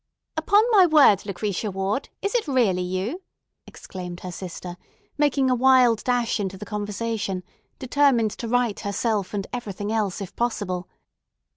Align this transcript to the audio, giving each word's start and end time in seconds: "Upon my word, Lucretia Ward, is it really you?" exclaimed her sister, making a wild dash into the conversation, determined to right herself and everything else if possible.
"Upon 0.35 0.63
my 0.71 0.87
word, 0.87 1.27
Lucretia 1.27 1.69
Ward, 1.69 2.09
is 2.23 2.33
it 2.33 2.47
really 2.47 2.81
you?" 2.81 3.21
exclaimed 3.67 4.21
her 4.21 4.31
sister, 4.31 4.75
making 5.15 5.47
a 5.47 5.53
wild 5.55 6.03
dash 6.03 6.39
into 6.39 6.57
the 6.57 6.65
conversation, 6.65 7.43
determined 7.77 8.31
to 8.31 8.47
right 8.47 8.79
herself 8.79 9.31
and 9.31 9.45
everything 9.53 9.91
else 9.91 10.19
if 10.19 10.35
possible. 10.35 10.87